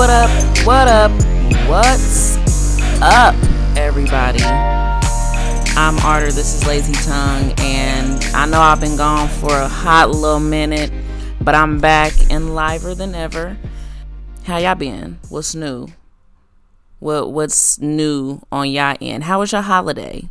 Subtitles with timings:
[0.00, 0.30] what up?
[0.66, 1.10] What up?
[1.68, 2.38] What's
[3.02, 3.34] up,
[3.76, 4.42] everybody?
[4.42, 6.32] I'm Ardor.
[6.32, 10.90] This is Lazy Tongue, and I know I've been gone for a hot little minute,
[11.42, 13.58] but I'm back and liver than ever.
[14.44, 15.18] How y'all been?
[15.28, 15.88] What's new?
[17.00, 19.24] What What's new on y'all end?
[19.24, 20.30] How was your holiday?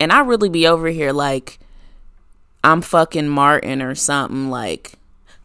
[0.00, 1.60] And I really be over here like
[2.64, 4.94] I'm fucking Martin or something like,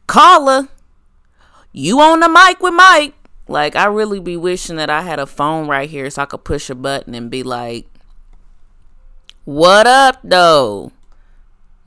[0.07, 0.68] caller
[1.73, 3.13] you on the mic with Mike.
[3.48, 6.43] Like, I really be wishing that I had a phone right here so I could
[6.43, 7.85] push a button and be like,
[9.45, 10.91] what up, though?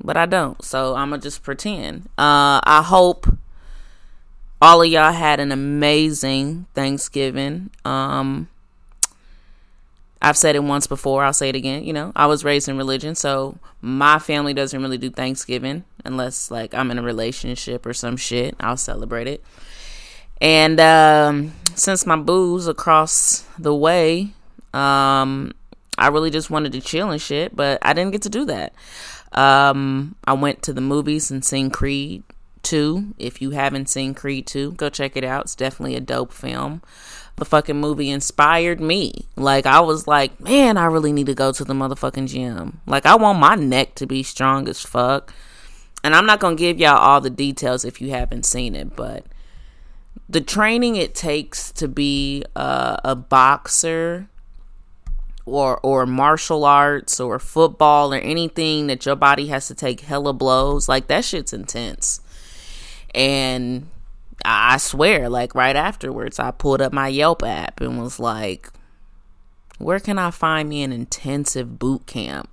[0.03, 0.63] But I don't.
[0.63, 2.07] So I'm going to just pretend.
[2.19, 3.27] Uh, I hope
[4.61, 7.71] all of y'all had an amazing Thanksgiving.
[7.85, 8.49] Um,
[10.21, 11.85] I've said it once before, I'll say it again.
[11.85, 16.51] You know, I was raised in religion, so my family doesn't really do Thanksgiving unless
[16.51, 18.55] like I'm in a relationship or some shit.
[18.59, 19.45] I'll celebrate it.
[20.41, 24.31] And um, since my boo's across the way,
[24.73, 25.53] um,
[25.97, 28.75] I really just wanted to chill and shit, but I didn't get to do that.
[29.33, 32.23] Um, I went to the movies and seen Creed
[32.63, 33.15] 2.
[33.19, 35.45] If you haven't seen Creed 2, go check it out.
[35.45, 36.83] It's definitely a dope film.
[37.37, 39.27] The fucking movie inspired me.
[39.35, 42.81] Like, I was like, man, I really need to go to the motherfucking gym.
[42.87, 45.33] Like, I want my neck to be strong as fuck.
[46.05, 49.25] And I'm not gonna give y'all all the details if you haven't seen it, but
[50.29, 54.29] the training it takes to be a, a boxer
[55.47, 60.33] or or martial arts or football or anything that your body has to take hella
[60.33, 62.21] blows like that shit's intense.
[63.15, 63.89] And
[64.45, 68.69] i swear like right afterwards i pulled up my yelp app and was like
[69.79, 72.49] where can i find me an intensive boot camp?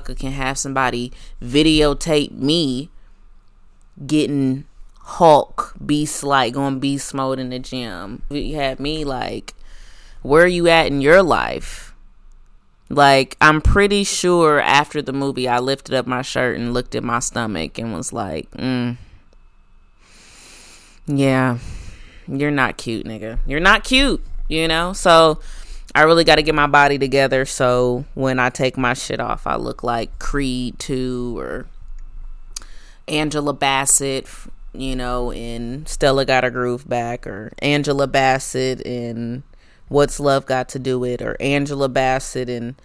[0.00, 2.90] I can have somebody videotape me
[4.06, 4.64] getting
[5.06, 8.22] Hulk beast like on beast mode in the gym.
[8.30, 9.54] You had me like,
[10.22, 11.94] where are you at in your life?
[12.88, 17.04] Like, I'm pretty sure after the movie, I lifted up my shirt and looked at
[17.04, 18.96] my stomach and was like, mm,
[21.06, 21.58] yeah,
[22.26, 23.38] you're not cute, nigga.
[23.46, 24.92] You're not cute, you know?
[24.92, 25.40] So,
[25.94, 29.46] I really got to get my body together so when I take my shit off,
[29.46, 31.66] I look like Creed 2 or
[33.06, 34.26] Angela Bassett
[34.74, 39.42] you know, in Stella Got Her Groove Back, or Angela Bassett in
[39.88, 42.76] What's Love Got to Do It, or Angela Bassett in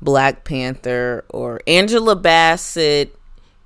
[0.00, 3.16] Black Panther, or Angela Bassett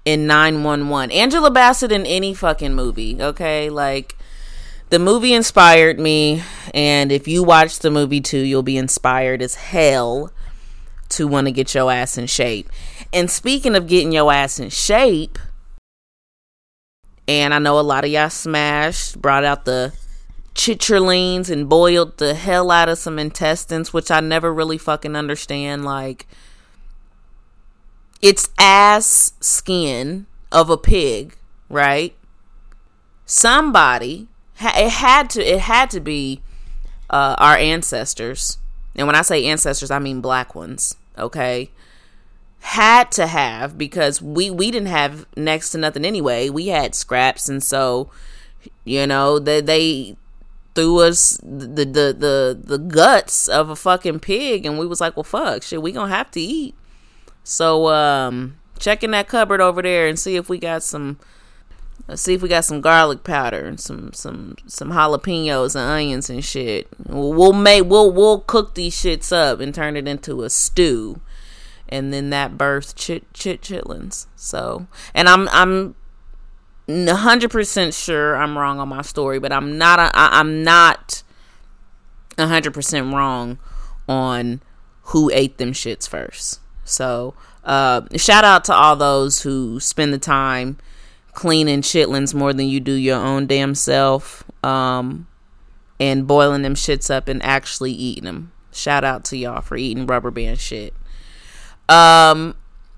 [0.05, 1.11] in 911.
[1.11, 3.71] Angela Bassett in any fucking movie, okay?
[3.71, 4.17] Like,
[4.91, 6.43] the movie inspired me,
[6.73, 10.31] and if you watch the movie too, you'll be inspired as hell
[11.09, 12.69] to want to get your ass in shape.
[13.13, 15.39] And speaking of getting your ass in shape,
[17.27, 19.93] and I know a lot of y'all smashed, brought out the
[20.55, 25.85] chitterlings and boiled the hell out of some intestines, which I never really fucking understand.
[25.85, 26.27] Like,
[28.23, 31.37] it's ass skin of a pig,
[31.69, 32.15] right?
[33.27, 34.29] Somebody,
[34.61, 36.43] it had to, it had to be
[37.11, 38.59] uh, our ancestors.
[38.95, 41.71] And when I say ancestors, I mean black ones, okay?
[42.65, 46.49] Had to have because we we didn't have next to nothing anyway.
[46.49, 48.11] We had scraps, and so
[48.85, 50.17] you know they they
[50.75, 55.15] threw us the the the the guts of a fucking pig, and we was like,
[55.15, 56.75] well, fuck, shit, we gonna have to eat.
[57.43, 61.19] So um, check in that cupboard over there and see if we got some.
[62.09, 66.31] Let's see if we got some garlic powder and some some some jalapenos and onions
[66.31, 66.89] and shit.
[67.07, 71.21] We'll make we'll we'll cook these shits up and turn it into a stew
[71.89, 74.27] and then that birthed chit chit chitlins.
[74.37, 75.95] So, and I'm I'm
[76.89, 81.23] 100% sure I'm wrong on my story, but I'm not a, I, I'm not
[82.37, 83.59] 100% wrong
[84.09, 84.61] on
[85.09, 86.61] who ate them shits first.
[86.85, 87.35] So,
[87.65, 90.77] uh, shout out to all those who spend the time
[91.33, 95.27] cleaning chitlins more than you do your own damn self, um,
[95.99, 98.53] and boiling them shits up and actually eating them.
[98.73, 100.93] Shout out to y'all for eating rubber band shit.
[101.89, 102.55] Um,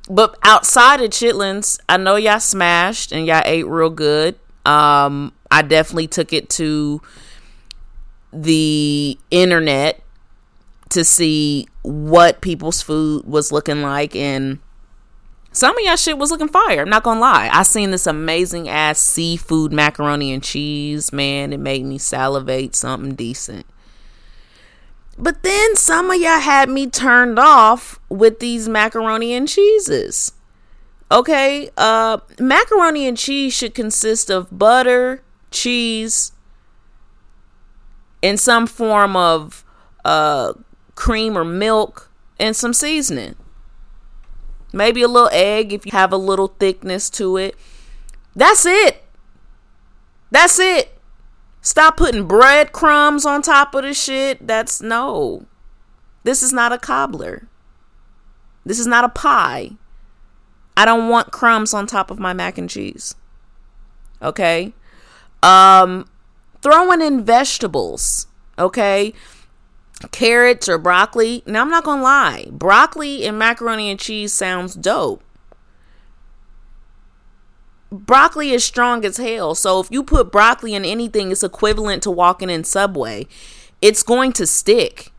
[0.09, 4.38] but outside of chitlins, I know y'all smashed and y'all ate real good.
[4.65, 7.00] Um, I definitely took it to
[8.33, 10.03] the internet
[10.91, 14.59] to see what people's food was looking like and
[15.56, 16.83] some of y'all shit was looking fire.
[16.83, 17.49] I'm not gonna lie.
[17.50, 21.53] I seen this amazing ass seafood macaroni and cheese, man.
[21.55, 23.65] It made me salivate something decent.
[25.19, 30.33] But then some of y'all had me turned off with these macaroni and cheeses.
[31.11, 36.33] Okay, uh macaroni and cheese should consist of butter, cheese,
[38.23, 39.65] in some form of
[40.05, 40.53] uh,
[40.95, 43.37] cream or milk and some seasoning.
[44.73, 47.57] Maybe a little egg if you have a little thickness to it.
[48.35, 49.05] That's it.
[50.31, 50.96] That's it.
[51.67, 54.47] Stop putting breadcrumbs on top of the shit.
[54.47, 55.47] That's no.
[56.23, 57.49] This is not a cobbler.
[58.65, 59.73] This is not a pie.
[60.77, 63.17] I don't want crumbs on top of my mac and cheese.
[64.23, 64.75] Okay?
[65.43, 66.09] Um
[66.63, 69.12] throwing in vegetables, okay?
[70.12, 71.43] Carrots or broccoli.
[71.47, 72.47] Now I'm not going to lie.
[72.53, 75.21] Broccoli and macaroni and cheese sounds dope.
[78.05, 79.55] Broccoli is strong as hell.
[79.55, 83.27] So if you put broccoli in anything, it's equivalent to walking in Subway.
[83.81, 85.13] It's going to stick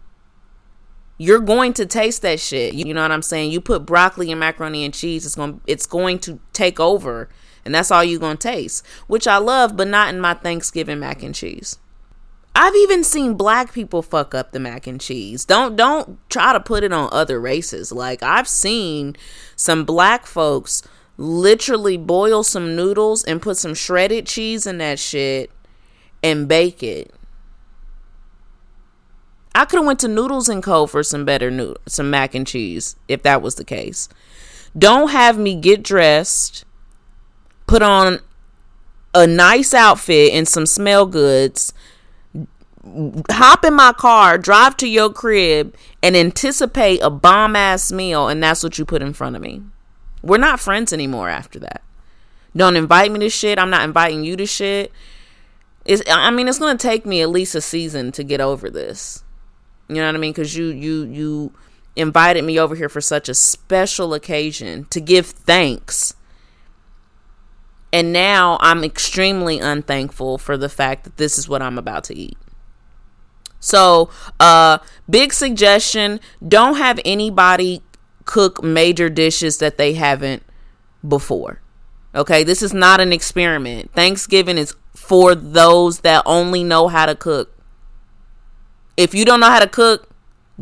[1.18, 2.74] you're going to taste that shit.
[2.74, 3.52] You know what I'm saying?
[3.52, 7.30] You put broccoli and macaroni and cheese, it's going it's going to take over
[7.66, 11.00] and that's all you're going to taste, which I love, but not in my Thanksgiving
[11.00, 11.80] mac and cheese.
[12.56, 15.46] I've even seen black people fuck up the mac and cheese.
[15.46, 17.92] Don't don't try to put it on other races.
[17.92, 19.16] Like I've seen
[19.56, 20.82] some black folks
[21.18, 25.52] literally boil some noodles and put some shredded cheese in that shit
[26.24, 27.14] and bake it.
[29.56, 32.46] I could have went to Noodles and Co for some better noodles, some mac and
[32.46, 34.08] cheese if that was the case.
[34.78, 36.64] Don't have me get dressed,
[37.66, 38.19] put on
[39.16, 41.74] a nice outfit and some smell goods,
[43.31, 48.44] hop in my car, drive to your crib and anticipate a bomb ass meal and
[48.44, 49.64] that's what you put in front of me.
[50.28, 51.82] We're not friends anymore after that.
[52.54, 53.58] Don't invite me to shit.
[53.58, 54.92] I'm not inviting you to shit.
[55.86, 59.24] It's, I mean, it's to take me at least a season to get over this.
[59.88, 60.34] You know what I mean?
[60.34, 61.54] Because you you you
[61.96, 66.14] invited me over here for such a special occasion to give thanks.
[67.94, 72.18] And now I'm extremely unthankful for the fact that this is what I'm about to
[72.18, 72.38] eat.
[73.62, 74.10] So,
[74.42, 74.80] uh
[75.10, 77.82] big suggestion, don't have anybody
[78.28, 80.44] cook major dishes that they haven't
[81.08, 81.62] before.
[82.14, 83.92] Okay, this is not an experiment.
[83.94, 87.56] Thanksgiving is for those that only know how to cook.
[88.96, 90.10] If you don't know how to cook,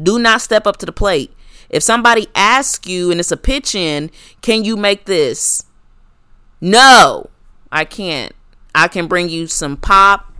[0.01, 1.33] do not step up to the plate.
[1.69, 5.63] If somebody asks you and it's a pitch in, can you make this?
[6.61, 7.29] No,
[7.71, 8.33] I can't.
[8.73, 10.31] I can bring you some pop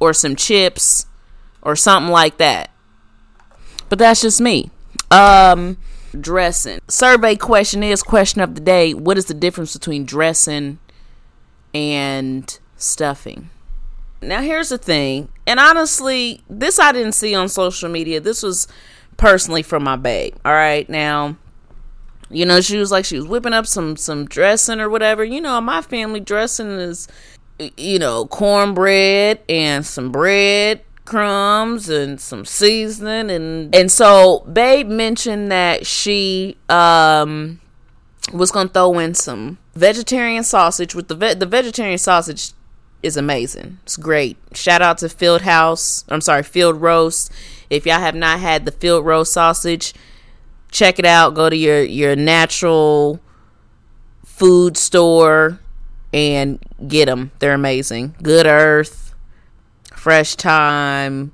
[0.00, 1.06] or some chips
[1.62, 2.70] or something like that.
[3.88, 4.70] But that's just me.
[5.10, 5.78] Um
[6.20, 6.80] dressing.
[6.88, 10.78] Survey question is question of the day, what is the difference between dressing
[11.74, 13.50] and stuffing?
[14.20, 18.20] Now, here's the thing, and honestly, this I didn't see on social media.
[18.20, 18.66] This was
[19.16, 20.34] personally from my babe.
[20.44, 21.36] All right, now,
[22.28, 25.24] you know, she was like she was whipping up some some dressing or whatever.
[25.24, 27.06] You know, my family dressing is,
[27.76, 35.50] you know, cornbread and some bread crumbs and some seasoning and and so babe mentioned
[35.50, 37.60] that she um
[38.32, 42.52] was gonna throw in some vegetarian sausage with the ve- the vegetarian sausage
[43.02, 43.78] is amazing.
[43.84, 44.36] It's great.
[44.54, 46.04] Shout out to Field House.
[46.08, 47.30] I'm sorry, Field Roast.
[47.70, 49.94] If y'all have not had the Field Roast sausage,
[50.70, 51.34] check it out.
[51.34, 53.20] Go to your your natural
[54.24, 55.60] food store
[56.12, 57.30] and get them.
[57.38, 58.16] They're amazing.
[58.22, 59.07] Good Earth,
[59.98, 61.32] Fresh Thyme,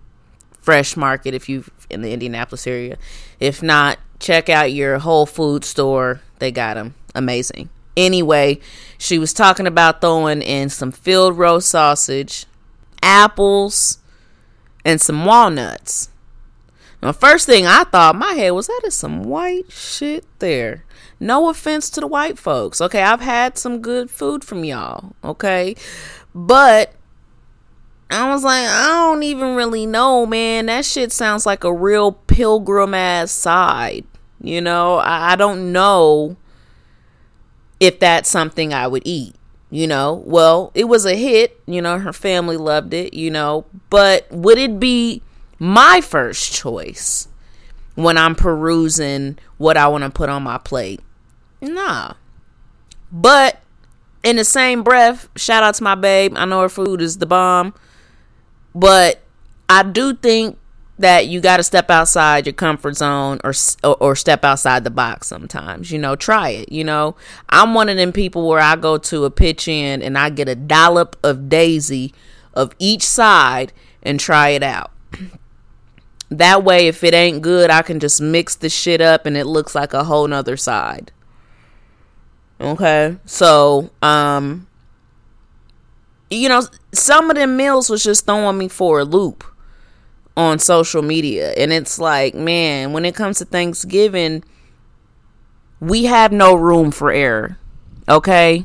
[0.61, 2.97] Fresh Market if you in the Indianapolis area.
[3.39, 6.23] If not, check out your Whole Food store.
[6.39, 6.95] They got them.
[7.15, 7.69] Amazing.
[7.97, 8.61] Anyway,
[8.97, 12.47] she was talking about throwing in some field roast sausage,
[13.03, 13.99] apples,
[14.85, 16.09] and some walnuts.
[17.01, 20.85] The first thing I thought my head was that is some white shit there.
[21.21, 22.81] No offense to the white folks.
[22.81, 25.13] Okay, I've had some good food from y'all.
[25.23, 25.77] Okay.
[26.35, 26.95] But
[28.15, 30.67] I was like, I don't even really know, man.
[30.67, 34.05] That shit sounds like a real pilgrim ass side.
[34.41, 36.37] You know, I, I don't know
[37.81, 39.35] if that's something I would eat.
[39.71, 41.61] You know, well, it was a hit.
[41.67, 45.21] You know, her family loved it, you know, but would it be
[45.59, 47.27] my first choice
[47.97, 51.01] when I'm perusing what I want to put on my plate?
[51.61, 52.15] Nah.
[53.11, 53.61] But
[54.23, 56.35] in the same breath, shout out to my babe.
[56.37, 57.75] I know her food is the bomb.
[58.75, 59.21] But
[59.69, 60.59] I do think
[60.99, 63.53] that you got to step outside your comfort zone or,
[63.83, 67.17] or, or step outside the box sometimes you know try it you know.
[67.49, 70.49] I'm one of them people where i go to a pitch in and i get
[70.49, 72.15] a dollop of daisy
[72.53, 74.91] of each side and try it out.
[76.31, 79.45] That way if it ain't good i can just mix the shit up and it
[79.45, 81.13] looks like a whole nother side.
[82.61, 83.17] Okay?
[83.25, 84.67] So um
[86.35, 86.63] you know
[86.93, 89.45] some of them meals was just throwing me for a loop
[90.37, 91.53] on social media.
[91.57, 94.45] And it's like, man, when it comes to Thanksgiving,
[95.81, 97.59] we have no room for error.
[98.09, 98.65] Okay?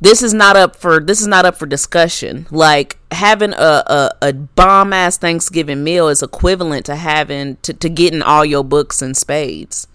[0.00, 2.46] This is not up for this is not up for discussion.
[2.50, 7.88] Like having a, a, a bomb ass Thanksgiving meal is equivalent to having to, to
[7.88, 9.88] getting all your books and spades.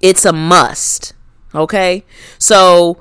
[0.00, 1.14] It's a must.
[1.54, 2.04] Okay?
[2.38, 3.00] So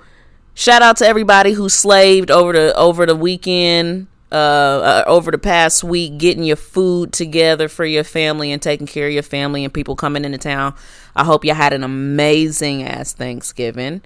[0.56, 5.38] shout out to everybody who slaved over the over the weekend uh, uh, over the
[5.38, 9.64] past week getting your food together for your family and taking care of your family
[9.64, 10.74] and people coming into town.
[11.16, 14.02] I hope you had an amazing ass Thanksgiving.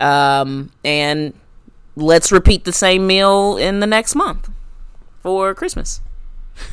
[0.00, 1.32] Um, and
[1.94, 4.50] let's repeat the same meal in the next month
[5.20, 6.00] for Christmas.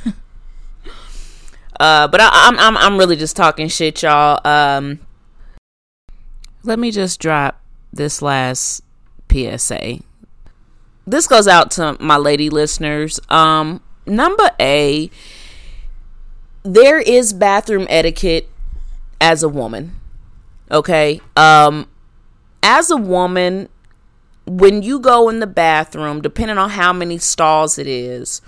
[1.79, 4.45] uh, but I, I'm I'm I'm really just talking shit, y'all.
[4.45, 5.00] Um,
[6.63, 7.58] let me just drop
[7.91, 8.84] this last
[9.31, 10.00] PSA
[11.10, 13.19] this goes out to my lady listeners.
[13.29, 15.10] Um, number A,
[16.63, 18.48] there is bathroom etiquette
[19.19, 20.00] as a woman.
[20.69, 21.19] Okay.
[21.36, 21.89] Um,
[22.62, 23.69] as a woman,
[24.46, 28.41] when you go in the bathroom, depending on how many stalls it is,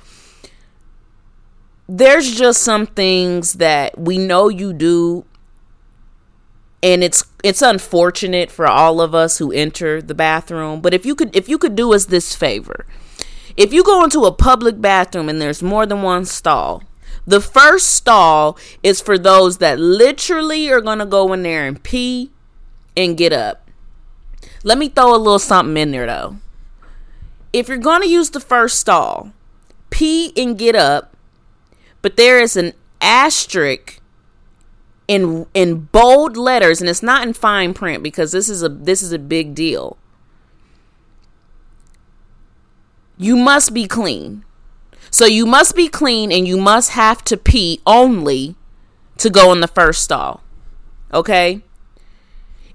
[1.90, 5.26] there's just some things that we know you do
[6.84, 11.16] and it's it's unfortunate for all of us who enter the bathroom but if you
[11.16, 12.86] could if you could do us this favor.
[13.58, 16.84] If you go into a public bathroom and there's more than one stall
[17.28, 21.82] the first stall is for those that literally are going to go in there and
[21.84, 22.32] pee
[22.98, 23.70] and get up.
[24.64, 26.38] Let me throw a little something in there though.
[27.54, 29.34] If you're going to use the first stall
[29.90, 31.16] pee and get up
[32.02, 34.01] but there is an asterisk
[35.08, 39.02] in in bold letters and it's not in fine print because this is a this
[39.02, 39.98] is a big deal.
[43.18, 44.44] You must be clean.
[45.12, 48.56] So you must be clean and you must have to pee only
[49.18, 50.42] to go in the first stall.
[51.14, 51.62] Okay?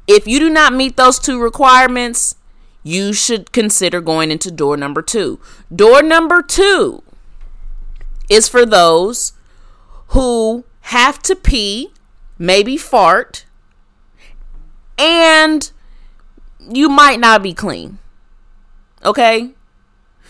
[0.07, 2.37] If you do not meet those two requirements,
[2.83, 5.41] you should consider going into door number 2.
[5.75, 7.03] Door number 2
[8.31, 9.33] is for those
[10.09, 11.91] who have to pee
[12.39, 13.45] maybe fart,
[14.99, 15.71] and
[16.59, 17.99] you might not be clean.
[19.05, 19.51] Okay?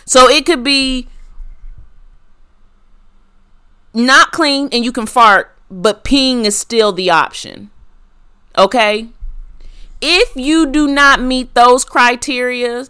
[0.05, 1.09] So it could be
[3.95, 7.71] not clean and you can fart, but peeing is still the option.
[8.57, 9.09] Okay?
[10.01, 12.87] If you do not meet those criteria,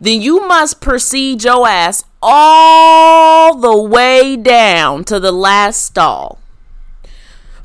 [0.00, 6.38] then you must proceed your ass all the way down to the last stall.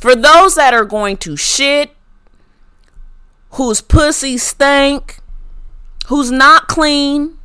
[0.03, 1.95] For those that are going to shit,
[3.51, 5.19] whose pussy stink,
[6.07, 7.37] who's not clean,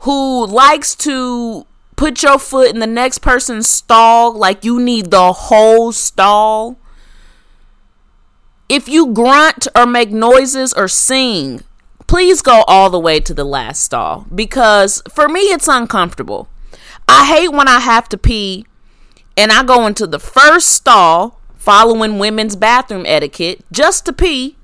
[0.00, 5.32] who likes to put your foot in the next person's stall like you need the
[5.32, 6.80] whole stall.
[8.68, 11.60] If you grunt or make noises or sing,
[12.08, 16.48] please go all the way to the last stall because for me it's uncomfortable.
[17.06, 18.66] I hate when I have to pee
[19.36, 24.56] and I go into the first stall following women's bathroom etiquette just to pee.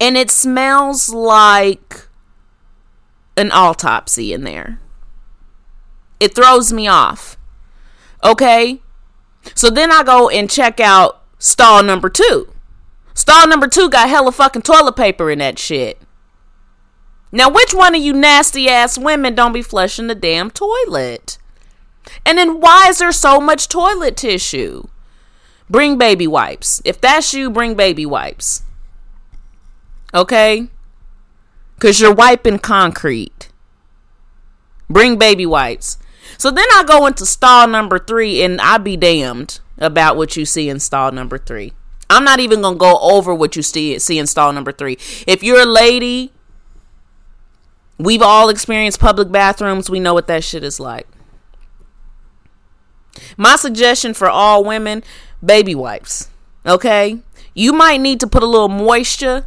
[0.00, 2.08] And it smells like
[3.36, 4.80] an autopsy in there.
[6.20, 7.36] It throws me off.
[8.22, 8.80] Okay?
[9.54, 12.48] So then I go and check out stall number two.
[13.14, 16.00] Stall number two got hella fucking toilet paper in that shit.
[17.30, 21.38] Now, which one of you nasty ass women don't be flushing the damn toilet?
[22.24, 24.88] And then why is there so much toilet tissue?
[25.68, 26.82] Bring baby wipes.
[26.84, 28.62] If that's you, bring baby wipes.
[30.12, 30.68] Okay?
[31.74, 33.50] Because you're wiping concrete.
[34.88, 35.98] Bring baby wipes.
[36.38, 40.44] So then I go into stall number three and I be damned about what you
[40.44, 41.72] see in stall number three.
[42.10, 44.98] I'm not even going to go over what you see, see in stall number three.
[45.26, 46.32] If you're a lady,
[47.98, 49.88] we've all experienced public bathrooms.
[49.88, 51.08] We know what that shit is like.
[53.36, 55.02] My suggestion for all women
[55.44, 56.28] baby wipes.
[56.66, 57.20] Okay?
[57.54, 59.46] You might need to put a little moisture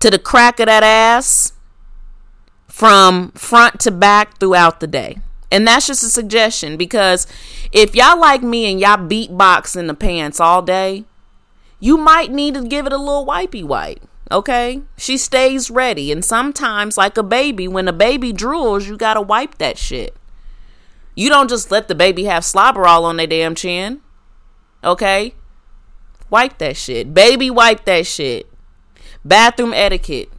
[0.00, 1.52] to the crack of that ass
[2.68, 5.18] from front to back throughout the day.
[5.50, 7.26] And that's just a suggestion because
[7.72, 11.04] if y'all like me and y'all beatbox in the pants all day,
[11.80, 14.06] you might need to give it a little wipey wipe.
[14.30, 14.82] Okay?
[14.96, 16.12] She stays ready.
[16.12, 20.14] And sometimes, like a baby, when a baby drools, you gotta wipe that shit.
[21.20, 24.00] You don't just let the baby have slobber all on their damn chin.
[24.82, 25.34] Okay?
[26.30, 27.12] Wipe that shit.
[27.12, 28.50] Baby, wipe that shit.
[29.22, 30.32] Bathroom etiquette.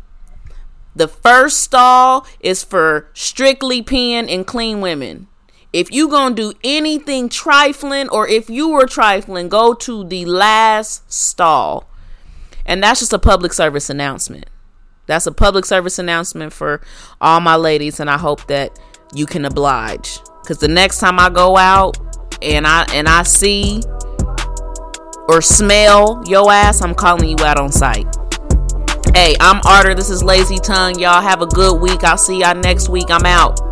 [0.95, 5.27] The first stall is for strictly peeing and clean women.
[5.71, 11.13] If you gonna do anything trifling or if you were trifling, go to the last
[11.13, 11.87] stall.
[12.65, 14.47] And that's just a public service announcement.
[15.05, 16.81] That's a public service announcement for
[17.21, 18.79] all my ladies, and I hope that
[19.13, 20.17] you can oblige.
[20.45, 21.97] Cause the next time I go out
[22.41, 23.81] and I and I see
[25.27, 28.05] or smell your ass, I'm calling you out on sight.
[29.15, 29.93] Hey, I'm Ardor.
[29.93, 30.99] This is Lazy Tongue.
[30.99, 32.03] Y'all have a good week.
[32.03, 33.07] I'll see y'all next week.
[33.09, 33.70] I'm out.